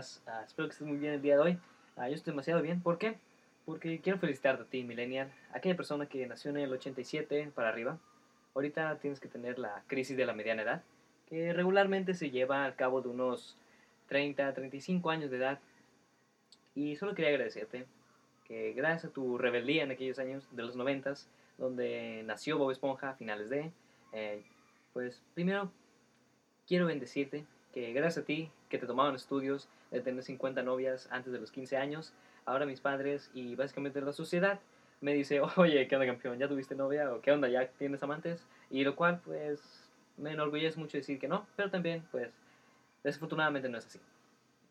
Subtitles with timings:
[0.00, 0.22] estás?
[0.26, 1.58] Ah, espero que estés muy bien el día de hoy.
[1.96, 2.80] Ah, yo estoy demasiado bien.
[2.80, 3.18] ¿Por qué?
[3.66, 7.98] Porque quiero felicitarte a ti, Millennial, aquella persona que nació en el 87 para arriba.
[8.54, 10.82] Ahorita tienes que tener la crisis de la mediana edad,
[11.28, 13.56] que regularmente se lleva al cabo de unos
[14.08, 15.60] 30, 35 años de edad.
[16.74, 17.86] Y solo quería agradecerte
[18.44, 21.14] que gracias a tu rebeldía en aquellos años de los 90,
[21.58, 23.70] donde nació Bob Esponja a finales de,
[24.12, 24.42] eh,
[24.92, 25.70] pues primero
[26.66, 31.32] quiero bendecirte que gracias a ti, que te tomaban estudios de tener 50 novias antes
[31.32, 32.14] de los 15 años,
[32.46, 34.60] ahora mis padres y básicamente la sociedad
[35.00, 36.38] me dice, oye, ¿qué onda campeón?
[36.38, 37.12] ¿Ya tuviste novia?
[37.12, 37.48] ¿O qué onda?
[37.48, 38.46] ¿Ya tienes amantes?
[38.70, 42.30] Y lo cual, pues, me enorgullece mucho decir que no, pero también, pues,
[43.02, 44.00] desafortunadamente no es así.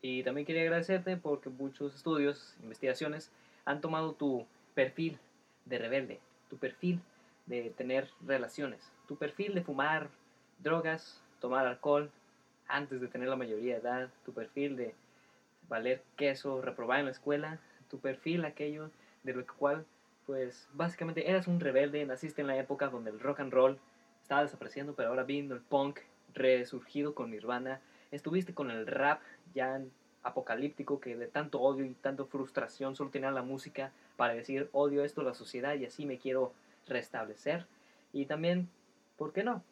[0.02, 3.30] Y también quería agradecerte porque muchos estudios, investigaciones,
[3.66, 5.18] han tomado tu perfil
[5.66, 7.00] de rebelde, tu perfil
[7.46, 10.08] de tener relaciones, tu perfil de fumar
[10.58, 12.10] drogas, tomar alcohol,
[12.70, 14.94] antes de tener la mayoría de edad, tu perfil de
[15.68, 18.90] valer queso, reprobar en la escuela, tu perfil aquello
[19.22, 19.84] de lo cual,
[20.26, 23.78] pues básicamente eras un rebelde, naciste en la época donde el rock and roll
[24.22, 26.00] estaba desapareciendo, pero ahora viendo el punk
[26.34, 29.20] resurgido con Nirvana, estuviste con el rap
[29.54, 29.80] ya
[30.22, 35.04] apocalíptico que de tanto odio y tanto frustración solo tenía la música para decir odio
[35.04, 36.52] esto la sociedad y así me quiero
[36.86, 37.66] restablecer.
[38.12, 38.68] Y también,
[39.16, 39.62] ¿por qué no?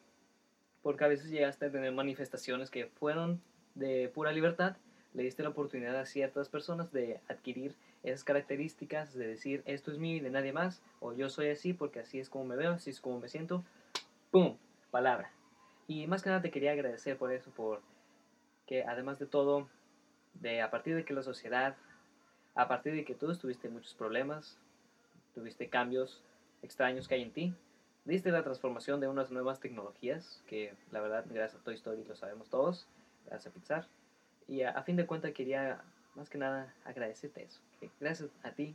[0.88, 3.42] Porque a veces llegaste a tener manifestaciones que fueron
[3.74, 4.74] de pura libertad,
[5.12, 9.98] le diste la oportunidad a ciertas personas de adquirir esas características, de decir esto es
[9.98, 12.72] mío y de nadie más, o yo soy así porque así es como me veo,
[12.72, 13.62] así es como me siento,
[14.30, 14.56] ¡pum!
[14.90, 15.30] Palabra.
[15.88, 17.82] Y más que nada te quería agradecer por eso, por
[18.66, 19.68] que además de todo,
[20.40, 21.76] de a partir de que la sociedad,
[22.54, 24.56] a partir de que tú tuviste muchos problemas,
[25.34, 26.22] tuviste cambios
[26.62, 27.54] extraños que hay en ti,
[28.08, 32.16] Diste la transformación de unas nuevas tecnologías, que la verdad, gracias a Toy Story lo
[32.16, 32.86] sabemos todos,
[33.26, 33.86] gracias a Pixar.
[34.46, 35.82] Y a, fin de cuentas quería
[36.14, 37.60] más que nada agradecerte eso.
[38.00, 38.74] Gracias a ti,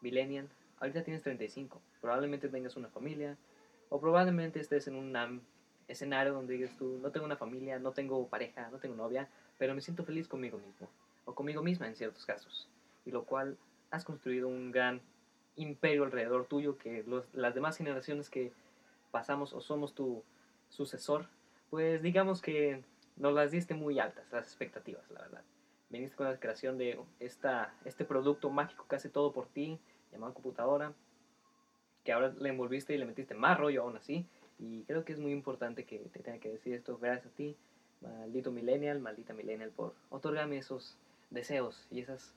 [0.00, 0.48] Millennial,
[0.80, 3.36] ahorita tienes 35, probablemente tengas una familia,
[3.88, 5.40] o probablemente estés en un
[5.86, 9.28] escenario donde digas tú, no tengo una familia, no tengo pareja, no tengo novia,
[9.58, 10.88] pero me siento feliz conmigo mismo,
[11.24, 12.68] o conmigo misma en ciertos casos.
[13.06, 13.56] Y lo cual
[13.92, 15.00] has construido un gran
[15.54, 18.50] imperio alrededor tuyo que las demás generaciones que
[19.12, 20.24] pasamos o somos tu
[20.68, 21.28] sucesor,
[21.70, 22.82] pues digamos que
[23.16, 25.42] nos las diste muy altas las expectativas, la verdad.
[25.90, 29.78] Viniste con la creación de esta, este producto mágico que hace todo por ti,
[30.10, 30.92] llamado computadora,
[32.02, 34.26] que ahora le envolviste y le metiste más rollo aún así.
[34.58, 37.56] Y creo que es muy importante que te tenga que decir esto gracias a ti,
[38.00, 40.96] maldito millennial, maldita millennial, por otorgarme esos
[41.30, 42.34] deseos y esas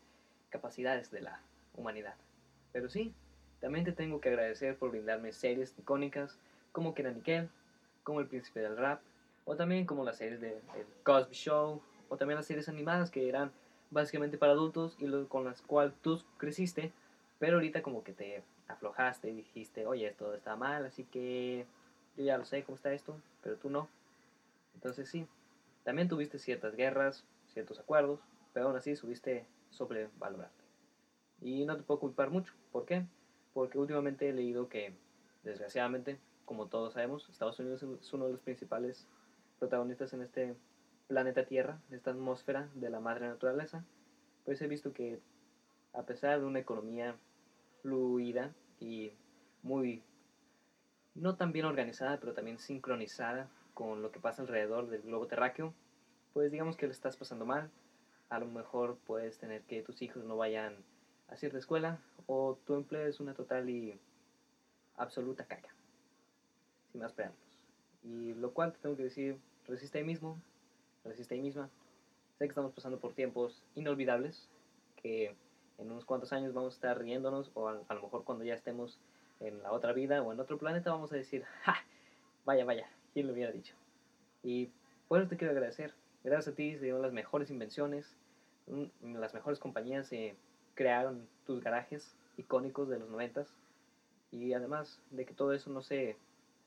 [0.49, 1.39] capacidades de la
[1.75, 2.15] humanidad.
[2.71, 3.13] Pero sí,
[3.61, 6.37] también te tengo que agradecer por brindarme series icónicas,
[6.75, 7.49] como Kenan Nickel,
[8.03, 8.99] como El Príncipe del Rap,
[9.45, 13.29] o también como las series de el Cosby Show, o también las series animadas que
[13.29, 13.49] eran
[13.91, 16.91] básicamente para adultos y con las cuales tú creciste,
[17.39, 21.65] pero ahorita como que te aflojaste y dijiste, oye, esto está mal, así que
[22.17, 23.87] yo ya lo sé cómo está esto, pero tú no.
[24.73, 25.25] Entonces sí,
[25.85, 28.19] también tuviste ciertas guerras, ciertos acuerdos,
[28.53, 30.65] pero aún así subiste sobrevalorarte.
[31.41, 32.53] Y no te puedo culpar mucho.
[32.73, 33.05] ¿Por qué?
[33.53, 34.93] Porque últimamente he leído que,
[35.43, 39.07] desgraciadamente, como todos sabemos, Estados Unidos es uno de los principales
[39.59, 40.55] protagonistas en este
[41.07, 43.83] planeta Tierra, en esta atmósfera de la madre naturaleza,
[44.43, 45.19] pues he visto que
[45.93, 47.15] a pesar de una economía
[47.81, 49.11] fluida y
[49.63, 50.03] muy,
[51.13, 55.73] no tan bien organizada, pero también sincronizada con lo que pasa alrededor del globo terráqueo,
[56.33, 57.69] pues digamos que lo estás pasando mal,
[58.29, 60.75] a lo mejor puedes tener que tus hijos no vayan
[61.27, 63.99] a cierta escuela o tu empleo es una total y
[64.97, 65.74] absoluta caca
[66.97, 67.45] más preámbulos.
[68.03, 70.39] Y lo cual te tengo que decir, resiste ahí mismo,
[71.03, 71.69] resiste ahí misma.
[72.37, 74.49] Sé que estamos pasando por tiempos inolvidables,
[75.01, 75.35] que
[75.77, 78.99] en unos cuantos años vamos a estar riéndonos, o a, lo mejor cuando ya estemos
[79.39, 81.75] en la otra vida o en otro planeta vamos a decir, ¡ja!
[82.45, 83.75] Vaya, vaya, ¿quién lo hubiera dicho?
[84.43, 84.69] Y
[85.07, 85.93] por eso te quiero agradecer.
[86.23, 88.15] Gracias a ti se dieron las mejores invenciones,
[89.01, 90.35] las mejores compañías se
[90.73, 93.53] crearon tus garajes icónicos de los noventas
[94.31, 96.17] y además de que todo eso no se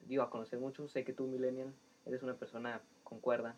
[0.06, 0.88] dio a conocer mucho.
[0.88, 1.72] Sé que tú, Millennial,
[2.06, 3.56] eres una persona con cuerda.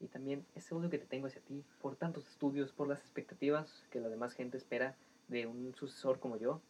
[0.00, 3.86] Y también ese odio que te tengo hacia ti por tantos estudios, por las expectativas
[3.90, 4.96] que la demás gente espera
[5.28, 6.60] de un sucesor como yo.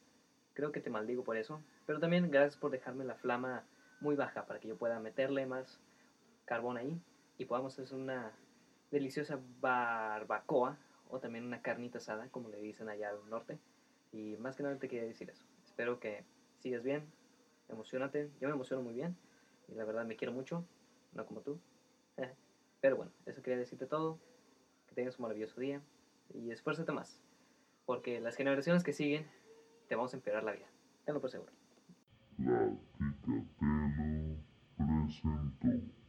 [0.54, 1.60] Creo que te maldigo por eso.
[1.86, 3.64] Pero también gracias por dejarme la flama
[4.00, 5.80] muy baja para que yo pueda meterle más
[6.44, 7.00] carbón ahí
[7.38, 8.32] y podamos hacer una
[8.90, 10.76] deliciosa barbacoa
[11.08, 13.58] o también una carnita asada, como le dicen allá al norte.
[14.12, 15.44] Y más que nada te quería decir eso.
[15.64, 16.24] Espero que
[16.58, 17.06] sigas bien,
[17.68, 18.30] emocionate.
[18.40, 19.16] Yo me emociono muy bien
[19.68, 20.64] y la verdad me quiero mucho,
[21.12, 21.60] no como tú.
[22.80, 24.18] Pero bueno, eso quería decirte todo.
[24.88, 25.80] Que tengas un maravilloso día
[26.34, 27.22] y esfuérzate más,
[27.86, 29.26] porque las generaciones que siguen
[29.88, 30.66] te vamos a empeorar la vida.
[31.04, 31.52] Tenlo por seguro.
[34.78, 36.01] La presentó.